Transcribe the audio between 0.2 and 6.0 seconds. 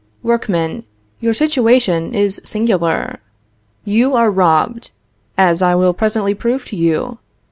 Workmen, your situation is singular! you are robbed, as I will